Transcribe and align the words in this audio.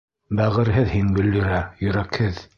Бәғерһеҙ 0.39 0.89
һин, 0.95 1.13
Гөллирә, 1.19 1.61
йөрәкһеҙ! 1.87 2.47